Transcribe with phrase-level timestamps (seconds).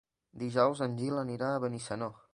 [0.43, 2.13] Dijous en Gil irà a Benissanó.